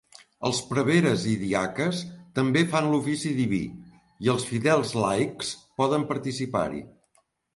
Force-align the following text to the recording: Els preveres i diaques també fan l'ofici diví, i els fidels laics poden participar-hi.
Els 0.47 0.59
preveres 0.69 1.25
i 1.31 1.33
diaques 1.41 1.99
també 2.39 2.63
fan 2.71 2.89
l'ofici 2.93 3.33
diví, 3.41 3.61
i 4.27 4.33
els 4.35 4.47
fidels 4.53 4.97
laics 5.03 5.53
poden 5.83 6.09
participar-hi. 6.13 6.83